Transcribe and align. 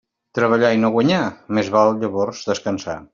Treballar 0.37 0.71
i 0.77 0.79
no 0.83 0.89
guanyar? 0.95 1.21
Més 1.59 1.69
val, 1.77 1.93
llavors, 2.05 2.43
descansar. 2.53 2.97